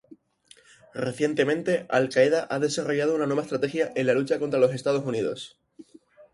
Recientemente, 0.95 1.85
al-Qaeda 1.87 2.47
ha 2.49 2.57
desarrollado 2.57 3.13
una 3.13 3.27
nueva 3.27 3.43
estrategia 3.43 3.91
en 3.95 4.07
la 4.07 4.15
lucha 4.15 4.39
contra 4.39 4.57
los 4.59 4.73
Estados 4.73 5.05
Unidos. 5.05 5.59